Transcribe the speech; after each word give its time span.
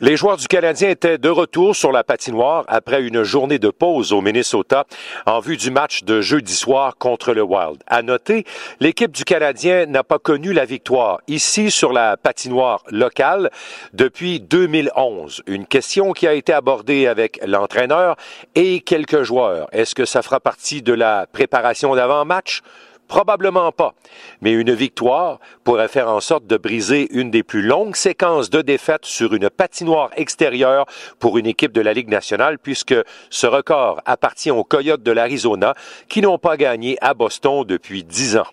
Les 0.00 0.16
joueurs 0.16 0.36
du 0.36 0.48
Canadien 0.48 0.90
étaient 0.90 1.18
de 1.18 1.28
retour 1.28 1.76
sur 1.76 1.92
la 1.92 2.02
patinoire 2.02 2.64
après 2.66 3.00
une 3.00 3.22
journée 3.22 3.60
de 3.60 3.70
pause 3.70 4.12
au 4.12 4.20
Minnesota 4.20 4.86
en 5.24 5.38
vue 5.38 5.56
du 5.56 5.70
match 5.70 6.02
de 6.02 6.20
jeudi 6.20 6.56
soir 6.56 6.96
contre 6.98 7.32
le 7.32 7.42
Wild. 7.42 7.80
À 7.86 8.02
noter, 8.02 8.44
l'équipe 8.80 9.12
du 9.12 9.22
Canadien 9.22 9.86
n'a 9.86 10.02
pas 10.02 10.18
connu 10.18 10.52
la 10.52 10.64
victoire 10.64 11.20
ici 11.28 11.70
sur 11.70 11.92
la 11.92 12.16
patinoire 12.16 12.82
locale 12.90 13.50
depuis 13.92 14.40
2011. 14.40 15.44
Une 15.46 15.64
question 15.64 16.12
qui 16.12 16.26
a 16.26 16.34
été 16.34 16.52
abordée 16.52 17.06
avec 17.06 17.38
l'entraîneur 17.46 18.16
et 18.56 18.80
quelques 18.80 19.22
joueurs. 19.22 19.68
Est-ce 19.70 19.94
que 19.94 20.04
ça 20.04 20.22
fera 20.22 20.40
partie 20.40 20.82
de 20.82 20.92
la 20.92 21.28
préparation 21.32 21.94
d'avant-match? 21.94 22.62
Probablement 23.08 23.70
pas. 23.70 23.94
Mais 24.40 24.52
une 24.52 24.72
victoire 24.72 25.38
pourrait 25.62 25.88
faire 25.88 26.08
en 26.08 26.20
sorte 26.20 26.46
de 26.46 26.56
briser 26.56 27.08
une 27.10 27.30
des 27.30 27.42
plus 27.42 27.62
longues 27.62 27.96
séquences 27.96 28.50
de 28.50 28.62
défaites 28.62 29.04
sur 29.04 29.34
une 29.34 29.50
patinoire 29.50 30.10
extérieure 30.16 30.86
pour 31.18 31.38
une 31.38 31.46
équipe 31.46 31.72
de 31.72 31.80
la 31.80 31.92
Ligue 31.92 32.08
nationale, 32.08 32.58
puisque 32.58 32.94
ce 33.30 33.46
record 33.46 34.00
appartient 34.06 34.50
aux 34.50 34.64
Coyotes 34.64 35.02
de 35.02 35.12
l'Arizona, 35.12 35.74
qui 36.08 36.22
n'ont 36.22 36.38
pas 36.38 36.56
gagné 36.56 36.96
à 37.00 37.14
Boston 37.14 37.64
depuis 37.64 38.04
dix 38.04 38.36
ans. 38.36 38.46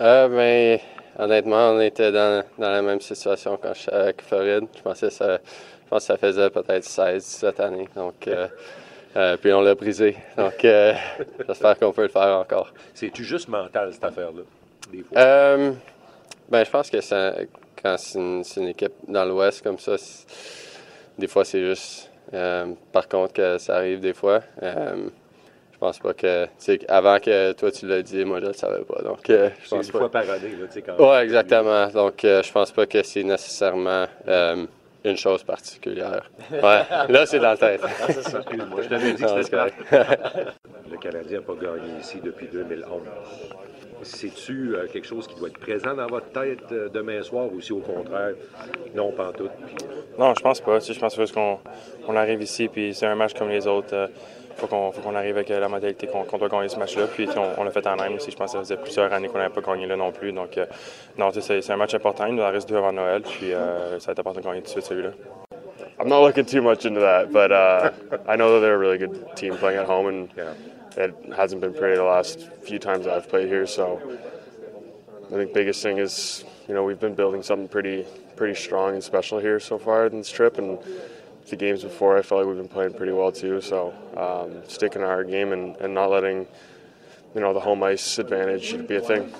Euh, 0.00 0.28
ben, 0.28 0.78
honnêtement, 1.18 1.70
on 1.70 1.80
était 1.80 2.12
dans, 2.12 2.44
la 2.58 2.82
même 2.82 3.00
situation 3.00 3.58
quand 3.60 3.72
j'étais 3.74 3.92
avec 3.92 4.22
Floride. 4.22 4.66
Je 4.76 4.82
pensais 4.82 5.08
que 5.08 5.12
ça, 5.12 5.38
je 5.38 5.88
pense 5.88 6.02
que 6.02 6.06
ça 6.06 6.16
faisait 6.16 6.50
peut-être 6.50 6.84
16 6.84 7.24
cette 7.24 7.60
année. 7.60 7.88
Donc, 7.96 8.28
euh, 8.28 8.46
euh, 9.16 9.36
puis 9.36 9.52
on 9.52 9.60
l'a 9.60 9.74
brisé. 9.74 10.16
Donc, 10.36 10.64
euh, 10.64 10.92
j'espère 11.48 11.78
qu'on 11.78 11.92
peut 11.92 12.02
le 12.02 12.08
faire 12.08 12.36
encore. 12.38 12.72
C'est-tu 12.94 13.24
juste 13.24 13.48
mental, 13.48 13.92
cette 13.92 14.04
affaire-là, 14.04 14.42
des 14.92 15.02
fois? 15.02 15.18
Euh, 15.18 15.72
ben, 16.48 16.64
je 16.64 16.70
pense 16.70 16.90
que 16.90 16.98
quand 17.82 17.96
c'est 17.96 18.18
une, 18.60 18.68
équipe 18.68 18.92
dans 19.06 19.24
l'Ouest 19.24 19.62
comme 19.62 19.78
ça, 19.78 19.96
des 21.18 21.26
fois, 21.26 21.44
c'est 21.44 21.64
juste. 21.64 22.10
par 22.92 23.08
contre, 23.08 23.32
que 23.32 23.58
ça 23.58 23.76
arrive 23.76 24.00
des 24.00 24.14
fois. 24.14 24.40
je 24.60 25.78
pense 25.80 25.98
pas 25.98 26.14
que. 26.14 26.46
Avant 26.88 27.18
que 27.18 27.52
toi 27.52 27.70
tu 27.70 27.86
l'as 27.86 28.02
dit, 28.02 28.24
moi 28.24 28.40
je 28.40 28.46
le 28.46 28.52
savais 28.52 28.84
pas. 28.84 29.02
Donc, 29.02 29.20
je 29.26 29.68
pense 29.70 29.86
une 29.86 29.92
fois 29.92 30.10
par 30.10 30.28
année, 30.28 30.50
là, 30.58 30.66
tu 30.66 30.74
sais, 30.74 30.82
quand 30.82 30.96
Oui, 30.98 31.16
exactement. 31.22 31.86
Donc, 31.88 32.20
je 32.22 32.52
pense 32.52 32.72
pas 32.72 32.86
que 32.86 33.02
c'est 33.02 33.24
nécessairement 33.24 34.06
une 35.04 35.16
chose 35.16 35.42
particulière. 35.42 36.30
Ouais, 36.50 36.82
là, 37.08 37.26
c'est 37.26 37.38
dans 37.38 37.50
la 37.50 37.56
tête. 37.56 37.80
Ah, 37.84 38.12
ça, 38.12 38.38
excuse-moi. 38.38 38.82
Je 38.82 38.88
t'avais 38.88 39.12
dit 39.12 39.22
que 39.22 39.42
c'était 39.42 39.56
Le 40.90 40.96
Canadien 40.96 41.38
n'a 41.38 41.44
pas 41.44 41.54
gagné 41.54 42.00
ici 42.00 42.18
depuis 42.22 42.48
2011. 42.48 43.02
C'est-tu 44.02 44.76
euh, 44.76 44.86
quelque 44.86 45.06
chose 45.06 45.26
qui 45.26 45.34
doit 45.34 45.48
être 45.48 45.58
présent 45.58 45.94
dans 45.94 46.06
votre 46.06 46.30
tête 46.30 46.70
euh, 46.70 46.88
demain 46.88 47.20
soir 47.22 47.52
ou 47.52 47.60
si 47.60 47.72
au 47.72 47.80
contraire, 47.80 48.34
non, 48.94 49.10
pas 49.10 49.32
tout? 49.32 49.48
Puis... 49.66 49.74
Non, 50.16 50.34
je 50.36 50.42
pense 50.42 50.60
pas. 50.60 50.78
Je 50.78 50.98
pense 50.98 51.16
juste 51.16 51.34
qu'on 51.34 51.58
on 52.06 52.14
arrive 52.14 52.40
ici 52.40 52.68
puis 52.68 52.94
c'est 52.94 53.06
un 53.06 53.16
match 53.16 53.34
comme 53.34 53.48
les 53.48 53.66
autres. 53.66 53.94
Euh, 53.94 54.06
faut 54.58 54.66
qu'on 54.66 54.92
faut 54.92 55.00
qu'on 55.00 55.14
arrive 55.14 55.36
avec 55.36 55.50
euh, 55.50 55.60
la 55.60 55.68
modalité 55.68 56.08
qu'on 56.08 56.38
doit 56.38 56.48
gagner 56.48 56.68
ce 56.68 56.78
match-là. 56.78 57.06
Puis 57.06 57.28
on, 57.36 57.64
l'a 57.64 57.70
fait 57.70 57.86
en 57.86 57.96
même 57.96 58.14
aussi. 58.14 58.30
Je 58.30 58.36
pense 58.36 58.52
que 58.52 58.58
ça 58.58 58.64
faisait 58.64 58.76
plusieurs 58.76 59.12
années 59.12 59.28
qu'on 59.28 59.38
n'avait 59.38 59.54
pas 59.54 59.60
gagné 59.60 59.86
là 59.86 59.96
non 59.96 60.12
plus. 60.12 60.32
Donc, 60.32 60.58
euh, 60.58 60.66
non, 61.16 61.30
c'est 61.32 61.70
un 61.70 61.76
match 61.76 61.94
important. 61.94 62.26
Il 62.26 62.34
nous 62.34 62.42
en 62.42 62.50
reste 62.50 62.68
deux 62.68 62.76
avant 62.76 62.92
Noël. 62.92 63.22
Puis 63.22 63.52
euh, 63.52 63.98
ça 64.00 64.06
va 64.06 64.12
être 64.12 64.18
important 64.20 64.40
de 64.40 64.44
gagner 64.44 64.60
tout 64.60 64.66
de 64.66 64.70
suite 64.70 64.84
celui-là. 64.84 65.10
I'm 66.00 66.08
not 66.08 66.22
looking 66.22 66.44
too 66.44 66.62
much 66.62 66.84
into 66.84 67.00
that, 67.00 67.32
but 67.32 67.50
uh, 67.50 67.90
I 68.28 68.36
know 68.36 68.52
that 68.52 68.60
they're 68.60 68.76
a 68.76 68.78
really 68.78 68.98
good 68.98 69.34
team 69.34 69.56
playing 69.56 69.78
at 69.78 69.86
home, 69.86 70.06
and 70.06 70.28
yeah. 70.36 70.52
it 70.96 71.12
hasn't 71.36 71.60
been 71.60 71.74
pretty 71.74 71.96
the 71.96 72.04
last 72.04 72.48
few 72.62 72.78
times 72.78 73.08
I've 73.08 73.28
played 73.28 73.48
here. 73.48 73.66
So 73.66 74.00
I 75.26 75.30
think 75.30 75.48
the 75.48 75.54
biggest 75.54 75.82
thing 75.82 75.98
is, 75.98 76.44
you 76.68 76.74
know, 76.74 76.84
we've 76.84 77.00
been 77.00 77.16
building 77.16 77.42
something 77.42 77.66
pretty 77.66 78.06
pretty 78.36 78.54
strong 78.54 78.94
and 78.94 79.02
special 79.02 79.40
here 79.40 79.58
so 79.58 79.76
far 79.76 80.06
in 80.06 80.18
this 80.18 80.30
trip, 80.30 80.58
and 80.58 80.78
the 81.50 81.56
games 81.56 81.82
before, 81.82 82.18
I 82.18 82.22
felt 82.22 82.40
like 82.40 82.48
we've 82.48 82.56
been 82.56 82.68
playing 82.68 82.94
pretty 82.94 83.12
well 83.12 83.32
too. 83.32 83.60
So 83.60 83.92
um, 84.16 84.62
sticking 84.68 85.02
to 85.02 85.08
our 85.08 85.24
game 85.24 85.52
and, 85.52 85.76
and 85.76 85.94
not 85.94 86.10
letting 86.10 86.46
you 87.34 87.40
know 87.40 87.52
the 87.52 87.60
home 87.60 87.82
ice 87.82 88.18
advantage 88.18 88.86
be 88.86 88.96
a 88.96 89.00
thing. 89.00 89.32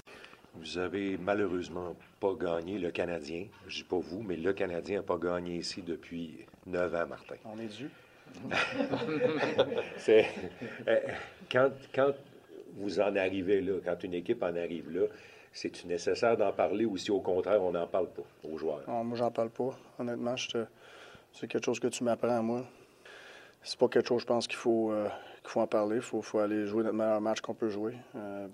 Vous 0.54 0.76
avez 0.76 1.16
malheureusement 1.18 1.94
pas 2.18 2.34
gagné 2.34 2.78
le 2.78 2.90
Canadien. 2.90 3.46
Je 3.68 3.76
dis 3.76 3.84
pas 3.84 3.98
vous, 3.98 4.22
mais 4.22 4.36
le 4.36 4.52
Canadien 4.52 4.96
n'a 4.96 5.02
pas 5.02 5.18
gagné 5.18 5.56
ici 5.56 5.82
depuis 5.82 6.46
neuf 6.66 6.92
ans, 6.94 7.06
Martin. 7.06 7.36
On 7.44 7.58
est 7.58 7.68
dû. 7.68 7.88
C'est 9.96 10.26
euh, 10.88 10.98
quand, 11.50 11.70
quand 11.94 12.12
vous 12.76 13.00
en 13.00 13.14
arrivez 13.16 13.60
là, 13.60 13.74
quand 13.84 14.02
une 14.02 14.14
équipe 14.14 14.42
en 14.42 14.54
arrive 14.56 14.90
là, 14.90 15.06
c'est-tu 15.52 15.86
nécessaire 15.86 16.36
d'en 16.36 16.52
parler 16.52 16.84
ou 16.84 16.96
si 16.96 17.10
au 17.10 17.20
contraire 17.20 17.62
on 17.62 17.72
n'en 17.72 17.86
parle 17.86 18.08
pas 18.08 18.22
aux 18.44 18.58
joueurs? 18.58 18.82
Non, 18.86 19.04
moi, 19.04 19.16
j'en 19.16 19.30
parle 19.30 19.50
pas. 19.50 19.76
Honnêtement, 19.98 20.36
je 20.36 20.48
te, 20.48 20.64
c'est 21.32 21.46
quelque 21.46 21.64
chose 21.64 21.80
que 21.80 21.88
tu 21.88 22.04
m'apprends 22.04 22.36
à 22.36 22.42
moi. 22.42 22.64
C'est 23.62 23.78
pas 23.78 23.88
quelque 23.88 24.08
chose, 24.08 24.22
je 24.22 24.26
pense, 24.26 24.46
qu'il 24.46 24.56
faut, 24.56 24.92
euh, 24.92 25.08
qu'il 25.42 25.50
faut 25.50 25.60
en 25.60 25.66
parler. 25.66 25.96
Il 25.96 26.02
faut, 26.02 26.22
faut, 26.22 26.38
aller 26.38 26.66
jouer 26.66 26.84
notre 26.84 26.96
meilleur 26.96 27.20
match 27.20 27.40
qu'on 27.40 27.54
peut 27.54 27.68
jouer. 27.68 27.94
Euh, 28.16 28.48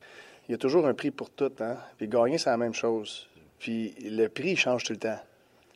il 0.48 0.52
y 0.52 0.54
a 0.54 0.58
toujours 0.58 0.86
un 0.86 0.94
prix 0.94 1.10
pour 1.10 1.30
tout. 1.30 1.52
Hein? 1.60 1.76
Puis 1.96 2.08
gagner, 2.08 2.38
c'est 2.38 2.50
la 2.50 2.56
même 2.56 2.74
chose. 2.74 3.28
Puis 3.58 3.94
le 4.02 4.28
prix, 4.28 4.50
il 4.50 4.56
change 4.56 4.84
tout 4.84 4.92
le 4.92 4.98
temps. 4.98 5.18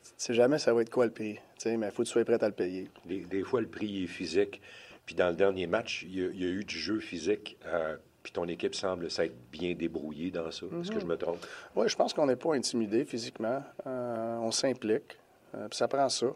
Tu 0.03 0.11
sais 0.17 0.35
jamais 0.35 0.59
ça 0.59 0.73
va 0.73 0.83
être 0.83 0.91
quoi 0.91 1.07
le 1.07 1.13
prix. 1.13 1.39
mais 1.65 1.73
il 1.75 1.91
faut 1.93 2.03
que 2.03 2.09
tu 2.09 2.13
sois 2.13 2.25
prêt 2.25 2.43
à 2.43 2.49
le 2.49 2.55
payer. 2.55 2.91
Des, 3.05 3.43
fois, 3.43 3.61
le 3.61 3.69
prix 3.69 4.05
est 4.05 4.09
physique. 4.09 4.61
Puis 5.07 5.15
dans 5.15 5.29
le 5.29 5.37
dernier 5.37 5.67
match, 5.67 6.03
il 6.03 6.19
y 6.19 6.45
a, 6.45 6.49
eu 6.49 6.65
du 6.65 6.79
jeu 6.79 6.99
physique. 6.99 7.57
Euh, 7.67 7.97
puis 8.23 8.33
ton 8.33 8.47
équipe 8.47 8.75
semble 8.75 9.11
s'être 9.11 9.35
bien 9.51 9.75
débrouillée 9.75 10.31
dans 10.31 10.51
ça. 10.51 10.67
Est-ce 10.81 10.91
que 10.91 11.01
je 11.01 11.07
me 11.07 11.17
trompe? 11.17 11.47
Oui, 11.77 11.89
je 11.89 11.97
pense 11.97 12.13
qu'on 12.13 12.27
n'est 12.27 12.37
pas 12.37 12.55
intimidé 12.55 13.05
physiquement. 13.05 13.63
on 13.87 14.51
s'implique. 14.51 15.17
puis 15.53 15.79
ça 15.79 15.89
prend 15.89 16.09
ça. 16.09 16.27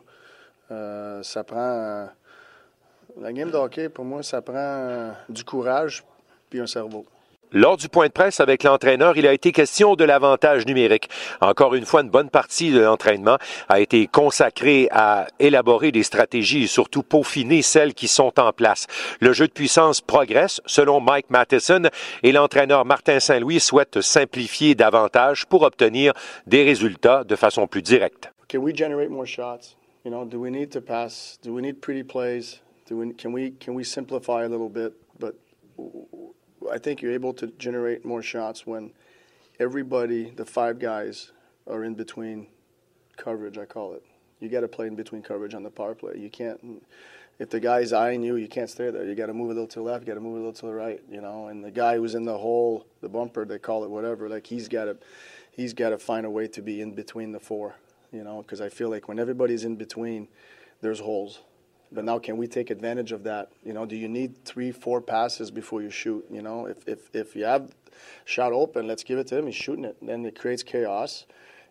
Euh, 0.73 1.23
ça 1.23 1.45
prend. 1.45 1.59
Euh, 1.59 2.07
la 3.21 3.33
game 3.33 3.51
de 3.51 3.57
hockey, 3.57 3.89
pour 3.89 4.05
moi, 4.05 4.23
ça 4.23 4.41
prend 4.41 4.55
euh, 4.57 5.11
du 5.29 5.45
courage 5.45 6.03
puis 6.49 6.61
un 6.61 6.67
cerveau. 6.67 7.05
Lors 7.55 7.77
du 7.77 7.91
point 7.91 8.07
de 8.07 8.13
presse 8.13 8.41
avec 8.41 8.63
l'entraîneur, 8.63 9.19
il 9.19 9.27
a 9.27 9.33
été 9.35 9.53
question 9.53 9.95
de 9.95 10.05
l'avantage 10.05 10.65
numérique. 10.65 11.11
Encore 11.43 11.75
une 11.75 11.85
fois, 11.85 12.01
une 12.01 12.09
bonne 12.09 12.31
partie 12.31 12.71
de 12.71 12.81
l'entraînement 12.81 13.37
a 13.69 13.81
été 13.81 14.07
consacrée 14.07 14.89
à 14.91 15.27
élaborer 15.39 15.93
des 15.93 16.03
stratégies 16.03 16.65
et 16.65 16.67
surtout 16.67 17.03
peaufiner 17.03 17.61
celles 17.61 17.93
qui 17.93 18.09
sont 18.09 18.41
en 18.41 18.53
place. 18.53 18.87
Le 19.21 19.35
jeu 19.35 19.49
de 19.49 19.53
puissance 19.53 20.01
progresse, 20.01 20.63
selon 20.65 21.01
Mike 21.01 21.29
Matheson, 21.29 21.91
et 22.23 22.33
l'entraîneur 22.33 22.87
Martin 22.87 23.21
Saint-Louis 23.21 23.61
souhaite 23.61 24.01
simplifier 24.01 24.75
davantage 24.75 25.45
pour 25.45 25.63
obtenir 25.63 26.15
des 26.47 26.65
résultats 26.65 27.23
de 27.23 27.37
façon 27.37 27.67
plus 27.67 27.83
directe. 27.83 28.31
we 28.55 28.75
generate 28.75 29.11
more 29.11 29.27
shots? 29.27 29.77
You 30.05 30.11
know, 30.11 30.25
do 30.25 30.41
we 30.41 30.51
need 30.51 30.73
to 30.73 30.81
pass? 30.81 31.39
Do 31.43 31.55
we 31.55 31.63
need 31.63 31.81
pretty 31.81 32.03
plays? 32.03 32.59
Do 32.87 32.97
we, 32.97 33.13
can 33.13 33.31
we 33.31 33.53
can 33.53 33.75
we 33.75 33.85
simplify 33.85 34.45
a 34.45 34.49
little 34.49 34.69
bit? 34.69 34.95
But 35.19 35.37
I 36.71 36.79
think 36.79 37.03
you're 37.03 37.13
able 37.13 37.33
to 37.35 37.47
generate 37.59 38.05
more 38.05 38.23
shots 38.23 38.67
when 38.67 38.93
everybody, 39.61 40.31
the 40.31 40.45
five 40.45 40.81
guys, 40.81 41.31
are 41.69 41.85
in 41.85 41.95
between 41.95 42.49
coverage. 43.17 43.59
I 43.59 43.65
call 43.65 43.95
it. 43.95 44.03
You 44.41 44.49
got 44.49 44.63
to 44.63 44.69
play 44.69 44.89
in 44.89 44.97
between 44.97 45.23
coverage 45.23 45.55
on 45.55 45.63
the 45.63 45.71
power 45.71 45.95
play. 45.95 46.15
You 46.17 46.31
can't. 46.31 46.83
If 47.39 47.51
the 47.51 47.61
guy's 47.61 47.93
eyeing 47.93 48.25
you, 48.25 48.35
you 48.35 48.49
can't 48.49 48.69
stay 48.69 48.91
there. 48.91 49.05
You 49.05 49.15
got 49.15 49.27
to 49.27 49.35
move 49.35 49.51
a 49.51 49.55
little 49.55 49.69
to 49.69 49.79
the 49.79 49.85
left. 49.85 50.03
You 50.03 50.09
got 50.09 50.15
to 50.15 50.21
move 50.21 50.35
a 50.35 50.39
little 50.39 50.53
to 50.53 50.67
the 50.67 50.73
right. 50.73 51.01
You 51.09 51.21
know, 51.21 51.47
and 51.47 51.65
the 51.65 51.71
guy 51.71 51.97
who's 51.97 52.17
in 52.17 52.25
the 52.25 52.37
hole, 52.37 52.87
the 53.01 53.09
bumper, 53.09 53.45
they 53.45 53.61
call 53.61 53.85
it 53.85 53.91
whatever. 53.91 54.29
Like 54.29 54.49
he's 54.49 54.67
got 54.67 54.87
to, 54.87 54.97
he's 55.53 55.73
got 55.73 55.91
to 55.91 55.99
find 55.99 56.27
a 56.27 56.31
way 56.31 56.49
to 56.49 56.61
be 56.61 56.81
in 56.81 56.93
between 56.93 57.31
the 57.31 57.41
four 57.41 57.77
you 58.13 58.23
know, 58.23 58.43
because 58.43 58.61
I 58.61 58.69
feel 58.69 58.91
like 58.91 59.09
when 59.09 59.19
everybody's 59.19 59.65
in 59.65 59.77
between, 59.77 60.29
there's 60.81 61.01
holes. 61.01 61.41
But 61.91 62.05
now, 62.05 62.19
can 62.19 62.37
we 62.39 62.47
take 62.47 62.71
advantage 62.71 63.13
of 63.13 63.23
that? 63.25 63.53
You 63.65 63.73
know, 63.73 63.85
do 63.85 63.97
you 63.97 64.09
need 64.09 64.45
three, 64.45 64.73
four 64.73 65.01
passes 65.01 65.51
before 65.51 65.83
you 65.83 65.91
shoot? 65.91 66.25
You 66.31 66.43
know, 66.43 66.67
if 66.67 66.87
if 66.89 67.15
if 67.15 67.37
you 67.37 67.45
have 67.45 67.75
shot 68.25 68.53
open, 68.53 68.87
let's 68.87 69.05
give 69.05 69.19
it 69.19 69.27
to 69.29 69.39
him. 69.39 69.47
He's 69.47 69.55
shooting 69.55 69.85
it. 69.85 69.97
Then 70.01 70.25
it 70.25 70.39
creates 70.39 70.63
chaos. 70.63 71.27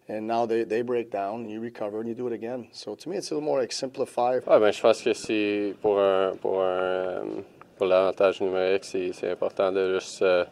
And 0.07 0.27
now 0.27 0.45
they, 0.45 0.63
they 0.63 0.81
break 0.81 1.09
down, 1.11 1.47
you 1.47 1.61
recover, 1.61 1.99
and 1.99 2.09
you 2.09 2.15
do 2.15 2.27
it 2.27 2.33
again. 2.33 2.67
So 2.71 2.95
to 2.95 3.09
me, 3.09 3.17
it's 3.17 3.31
a 3.31 3.35
little 3.35 3.45
more 3.45 3.59
like 3.59 3.71
simplified. 3.71 4.43
Ouais, 4.45 4.59
ben, 4.59 4.71
je 4.71 4.81
pense 4.81 5.01
que 5.01 5.13
si 5.13 5.73
pour 5.81 5.99
un, 5.99 6.35
pour 6.35 6.61
un, 6.61 6.65
euh, 6.65 7.41
pour 7.77 7.87
l'avantage 7.87 8.41
numérique, 8.41 8.83
c'est, 8.83 9.13
c'est 9.13 9.29
important 9.29 9.71
de 9.71 9.93
juste 9.93 10.21
euh, 10.21 10.43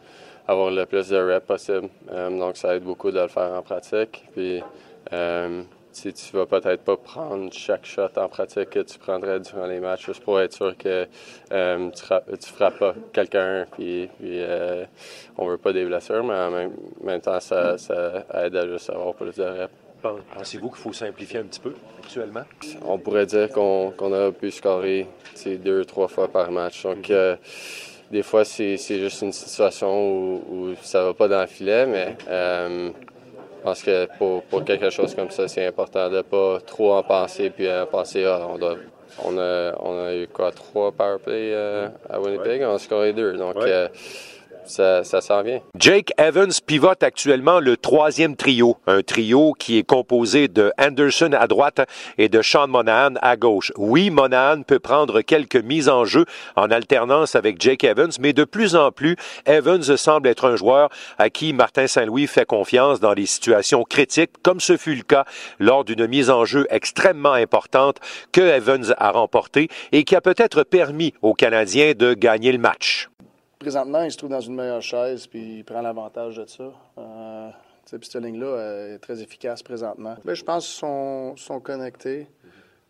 avoir 0.46 0.70
le 0.70 0.86
plus 0.86 1.08
de 1.08 1.16
reps 1.16 1.46
possible. 1.46 1.90
Um, 2.10 2.38
donc 2.38 2.56
ça 2.56 2.74
aide 2.74 2.84
beaucoup 2.84 3.10
de 3.10 3.20
le 3.20 3.28
faire 3.28 3.52
en 3.52 3.62
pratique. 3.62 4.24
Puis 4.32 4.62
um, 5.12 5.66
tu 5.92 6.12
tu 6.12 6.36
vas 6.36 6.46
peut-être 6.46 6.82
pas 6.82 6.96
prendre 6.96 7.52
chaque 7.52 7.84
shot 7.84 8.08
en 8.16 8.28
pratique 8.28 8.70
que 8.70 8.80
tu 8.80 8.98
prendrais 8.98 9.40
durant 9.40 9.66
les 9.66 9.80
matchs 9.80 10.06
juste 10.06 10.22
pour 10.22 10.40
être 10.40 10.52
sûr 10.52 10.76
que 10.76 11.06
euh, 11.52 11.90
tu, 11.90 12.04
ne 12.12 12.36
frappes 12.54 12.78
pas 12.78 12.94
quelqu'un 13.12 13.66
puis, 13.72 14.08
puis 14.18 14.42
euh, 14.42 14.84
on 15.38 15.46
veut 15.46 15.58
pas 15.58 15.72
des 15.72 15.84
blessures 15.84 16.24
mais 16.24 16.34
en 16.34 16.50
même, 16.50 17.20
temps 17.20 17.40
ça, 17.40 17.76
aide 18.34 18.56
à 18.56 18.66
juste 18.66 18.90
avoir 18.90 19.14
plus 19.14 19.34
de 19.36 19.44
reps. 19.44 19.74
Pensez-vous 20.34 20.70
qu'il 20.70 20.78
faut 20.78 20.92
simplifier 20.94 21.40
un 21.40 21.44
petit 21.44 21.60
peu 21.60 21.74
actuellement? 21.98 22.44
On 22.86 22.98
pourrait 22.98 23.26
dire 23.26 23.50
qu'on 23.50 24.12
a 24.12 24.32
pu 24.32 24.50
scorer 24.50 25.06
deux, 25.46 25.84
trois 25.84 26.08
fois 26.08 26.28
par 26.28 26.50
match. 26.50 26.84
Donc, 26.84 27.08
mm-hmm. 27.08 27.12
euh, 27.12 27.36
des 28.10 28.22
fois, 28.22 28.46
c'est 28.46 28.78
juste 28.78 29.20
une 29.20 29.32
situation 29.32 29.92
où, 29.92 30.42
où 30.50 30.74
ça 30.80 31.04
va 31.04 31.12
pas 31.12 31.28
dans 31.28 31.42
le 31.42 31.46
filet, 31.46 31.84
mais 31.84 32.16
je 33.60 33.64
pense 33.64 33.82
que 33.82 34.08
pour, 34.16 34.42
pour 34.44 34.64
quelque 34.64 34.88
chose 34.88 35.14
comme 35.14 35.30
ça, 35.30 35.46
c'est 35.46 35.66
important 35.66 36.08
de 36.08 36.16
ne 36.16 36.22
pas 36.22 36.60
trop 36.66 36.94
en 36.94 37.02
penser 37.02 37.50
puis 37.50 37.70
en 37.70 37.84
penser, 37.84 38.24
ah, 38.24 38.40
on 38.48 38.56
doit 38.56 38.76
on 39.22 39.36
a, 39.38 39.74
on 39.80 40.06
a 40.06 40.14
eu 40.14 40.28
quoi, 40.28 40.50
trois 40.50 40.92
powerplays 40.92 41.52
euh, 41.52 41.88
à 42.08 42.18
Winnipeg, 42.18 42.62
on 42.62 42.74
a 42.74 42.78
scoré 42.78 43.12
deux. 43.12 43.36
Donc, 43.36 43.56
euh, 43.56 43.88
Jake 45.76 46.12
Evans 46.18 46.52
pivote 46.64 47.02
actuellement 47.02 47.60
le 47.60 47.76
troisième 47.76 48.36
trio, 48.36 48.76
un 48.86 49.02
trio 49.02 49.52
qui 49.58 49.78
est 49.78 49.82
composé 49.82 50.48
de 50.48 50.72
Anderson 50.78 51.30
à 51.32 51.46
droite 51.46 51.80
et 52.18 52.28
de 52.28 52.42
Sean 52.42 52.68
Monahan 52.68 53.14
à 53.20 53.36
gauche. 53.36 53.72
Oui, 53.76 54.10
Monahan 54.10 54.62
peut 54.62 54.78
prendre 54.78 55.20
quelques 55.22 55.56
mises 55.56 55.88
en 55.88 56.04
jeu 56.04 56.24
en 56.56 56.70
alternance 56.70 57.34
avec 57.34 57.60
Jake 57.60 57.84
Evans, 57.84 58.12
mais 58.20 58.32
de 58.32 58.44
plus 58.44 58.76
en 58.76 58.92
plus, 58.92 59.16
Evans 59.46 59.82
semble 59.96 60.28
être 60.28 60.46
un 60.46 60.56
joueur 60.56 60.88
à 61.18 61.30
qui 61.30 61.52
Martin 61.52 61.86
Saint-Louis 61.86 62.26
fait 62.26 62.46
confiance 62.46 63.00
dans 63.00 63.12
les 63.12 63.26
situations 63.26 63.84
critiques, 63.84 64.42
comme 64.42 64.60
ce 64.60 64.76
fut 64.76 64.94
le 64.94 65.02
cas 65.02 65.24
lors 65.58 65.84
d'une 65.84 66.06
mise 66.06 66.30
en 66.30 66.44
jeu 66.44 66.66
extrêmement 66.70 67.32
importante 67.32 67.98
que 68.32 68.40
Evans 68.40 68.94
a 68.98 69.10
remportée 69.10 69.68
et 69.92 70.04
qui 70.04 70.16
a 70.16 70.20
peut-être 70.20 70.62
permis 70.62 71.14
aux 71.22 71.34
Canadiens 71.34 71.92
de 71.96 72.14
gagner 72.14 72.52
le 72.52 72.58
match 72.58 73.09
présentement, 73.60 74.02
il 74.02 74.10
se 74.10 74.16
trouve 74.16 74.30
dans 74.30 74.40
une 74.40 74.56
meilleure 74.56 74.82
chaise, 74.82 75.26
puis 75.28 75.58
il 75.58 75.64
prend 75.64 75.82
l'avantage 75.82 76.36
de 76.36 76.46
ça. 76.46 76.72
Euh, 76.98 77.50
puis 77.84 78.08
cette 78.10 78.22
ligne-là 78.22 78.94
est 78.94 78.98
très 78.98 79.22
efficace 79.22 79.62
présentement. 79.62 80.16
Je 80.24 80.42
pense 80.42 80.66
qu'ils 80.66 81.38
sont, 81.38 81.60
connectés. 81.60 82.26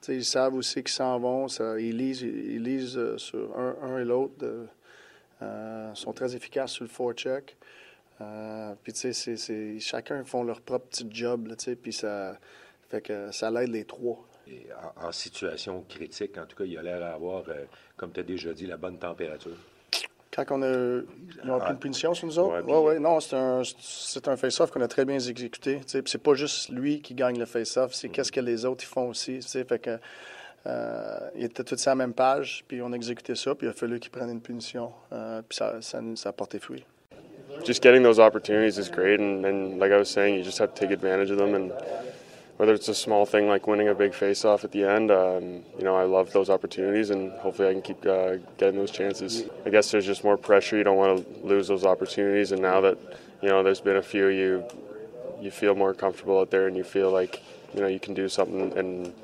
ils 0.08 0.24
savent 0.24 0.54
aussi 0.54 0.82
qu'ils 0.82 0.88
s'en 0.92 1.18
vont. 1.18 1.46
Ils 1.78 1.96
lisent, 1.96 2.22
ils 2.22 2.62
lisent 2.62 2.96
euh, 2.96 3.18
sur 3.18 3.58
un, 3.58 3.98
et 3.98 4.04
l'autre. 4.04 4.34
Euh, 5.42 5.94
sont 5.94 6.12
très 6.12 6.36
efficaces 6.36 6.72
sur 6.72 6.84
le 6.84 6.90
forecheck. 6.90 7.56
Euh, 8.20 8.74
puis, 8.82 8.92
tu 8.92 9.12
sais, 9.12 9.80
chacun 9.80 10.22
font 10.24 10.44
leur 10.44 10.60
propre 10.60 10.86
petit 10.86 11.06
job, 11.10 11.48
puis 11.82 11.92
ça 11.92 12.38
fait 12.90 13.00
que 13.00 13.32
ça 13.32 13.50
l'aide 13.50 13.70
les 13.70 13.86
trois. 13.86 14.24
en, 15.02 15.10
situation 15.10 15.82
critique, 15.88 16.36
en 16.36 16.44
tout 16.44 16.56
cas, 16.56 16.64
il 16.64 16.76
a 16.76 16.82
l'air 16.82 17.00
d'avoir, 17.00 17.44
comme 17.96 18.12
tu 18.12 18.20
as 18.20 18.22
déjà 18.22 18.52
dit, 18.52 18.66
la 18.66 18.76
bonne 18.76 18.98
température. 18.98 19.56
Quand 20.32 20.44
on 20.50 20.62
a, 20.62 21.00
ils 21.44 21.50
ont 21.50 21.58
pris 21.58 21.72
une 21.72 21.78
punition 21.78 22.14
sur 22.14 22.26
nous 22.26 22.38
autres? 22.38 22.62
Oui, 22.64 22.94
oui. 22.94 23.00
Non, 23.00 23.18
c'est 23.18 23.34
un, 23.34 23.62
c'est 23.80 24.28
un 24.28 24.36
face-off 24.36 24.70
qu'on 24.70 24.80
a 24.80 24.88
très 24.88 25.04
bien 25.04 25.16
exécuté. 25.16 25.80
C'est 25.86 26.22
pas 26.22 26.34
juste 26.34 26.68
lui 26.68 27.00
qui 27.02 27.14
gagne 27.14 27.38
le 27.38 27.46
face-off, 27.46 27.94
c'est 27.94 28.08
qu'est-ce 28.08 28.30
que 28.30 28.40
les 28.40 28.64
autres 28.64 28.84
ils 28.84 28.86
font 28.86 29.08
aussi. 29.08 29.40
Fait 29.42 29.80
que, 29.80 29.98
euh, 30.66 31.18
ils 31.34 31.44
étaient 31.44 31.64
tous 31.64 31.84
à 31.86 31.90
la 31.90 31.94
même 31.96 32.12
page, 32.12 32.64
puis 32.68 32.80
on 32.80 32.92
a 32.92 32.96
exécuté 32.96 33.34
ça, 33.34 33.54
puis 33.54 33.66
il 33.66 33.70
a 33.70 33.72
fallu 33.72 33.98
qu'ils 33.98 34.10
prennent 34.10 34.30
une 34.30 34.40
punition. 34.42 34.92
Euh, 35.12 35.42
puis 35.48 35.56
ça, 35.56 35.80
ça, 35.80 36.00
ça 36.14 36.28
a 36.28 36.32
porté 36.32 36.58
fruit. 36.58 36.84
Just 37.64 37.82
getting 37.82 38.02
those 38.02 38.20
opportunities 38.20 38.78
is 38.78 38.88
great, 38.88 39.20
and, 39.20 39.44
and 39.44 39.78
like 39.78 39.90
I 39.90 39.98
was 39.98 40.06
saying, 40.08 40.36
you 40.36 40.44
just 40.44 40.60
have 40.60 40.72
to 40.72 40.80
take 40.80 40.92
advantage 40.92 41.30
of 41.30 41.38
them. 41.38 41.54
And 41.54 41.72
whether 42.60 42.74
it's 42.74 42.90
a 42.90 42.94
small 42.94 43.24
thing 43.24 43.48
like 43.48 43.66
winning 43.66 43.88
a 43.88 43.94
big 43.94 44.12
face-off 44.12 44.64
at 44.64 44.70
the 44.70 44.84
end, 44.84 45.10
um, 45.10 45.62
you 45.78 45.82
know, 45.82 45.96
I 45.96 46.04
love 46.04 46.30
those 46.34 46.50
opportunities, 46.50 47.08
and 47.08 47.32
hopefully 47.38 47.70
I 47.70 47.72
can 47.72 47.80
keep 47.80 48.04
uh, 48.04 48.36
getting 48.58 48.78
those 48.78 48.90
chances. 48.90 49.44
I 49.64 49.70
guess 49.70 49.90
there's 49.90 50.04
just 50.04 50.24
more 50.24 50.36
pressure. 50.36 50.76
You 50.76 50.84
don't 50.84 50.98
want 50.98 51.24
to 51.24 51.46
lose 51.46 51.68
those 51.68 51.86
opportunities, 51.86 52.52
and 52.52 52.60
now 52.60 52.82
that 52.82 52.98
you 53.40 53.48
know 53.48 53.62
there's 53.62 53.80
been 53.80 53.96
a 53.96 54.02
few, 54.02 54.26
you 54.26 54.62
you 55.40 55.50
feel 55.50 55.74
more 55.74 55.94
comfortable 55.94 56.38
out 56.38 56.50
there, 56.50 56.66
and 56.66 56.76
you 56.76 56.84
feel 56.84 57.10
like 57.10 57.42
you 57.72 57.80
know 57.80 57.86
you 57.86 57.98
can 57.98 58.12
do 58.12 58.28
something 58.28 58.76
and 58.76 59.14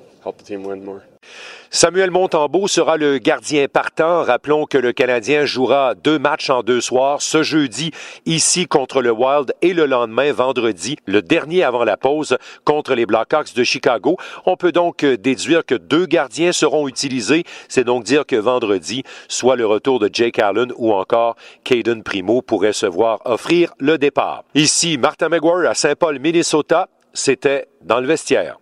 Samuel 1.71 2.11
Montembeau 2.11 2.69
sera 2.69 2.97
le 2.97 3.19
gardien 3.19 3.67
partant. 3.69 4.23
Rappelons 4.23 4.67
que 4.67 4.79
le 4.79 4.93
Canadien 4.93 5.45
jouera 5.45 5.95
deux 5.95 6.19
matchs 6.19 6.51
en 6.51 6.63
deux 6.63 6.81
soirs, 6.81 7.21
ce 7.21 7.43
jeudi 7.43 7.91
ici 8.25 8.67
contre 8.67 9.03
le 9.03 9.11
Wild 9.11 9.53
et 9.63 9.73
le 9.73 9.87
lendemain, 9.87 10.33
vendredi, 10.33 10.97
le 11.07 11.23
dernier 11.23 11.65
avant 11.65 11.85
la 11.85 11.97
pause, 11.97 12.39
contre 12.65 12.95
les 12.95 13.07
Blackhawks 13.07 13.55
de 13.55 13.65
Chicago. 13.65 14.17
On 14.47 14.57
peut 14.57 14.73
donc 14.73 15.05
déduire 15.05 15.65
que 15.65 15.75
deux 15.75 16.07
gardiens 16.07 16.53
seront 16.53 16.89
utilisés. 16.89 17.45
C'est 17.69 17.85
donc 17.85 18.05
dire 18.05 18.25
que 18.27 18.37
vendredi, 18.37 19.03
soit 19.29 19.57
le 19.57 19.67
retour 19.67 19.99
de 19.99 20.09
Jake 20.13 20.39
Allen 20.39 20.73
ou 20.77 20.93
encore 20.93 21.37
Caden 21.65 22.03
Primo 22.03 22.43
pourrait 22.43 22.73
se 22.73 22.87
voir 22.87 23.21
offrir 23.25 23.75
le 23.79 23.99
départ. 23.99 24.45
Ici, 24.55 24.99
Martin 24.99 25.29
McGuire 25.29 25.71
à 25.71 25.75
Saint-Paul, 25.75 26.19
Minnesota. 26.19 26.89
C'était 27.13 27.67
dans 27.83 28.01
le 28.01 28.07
vestiaire. 28.07 28.59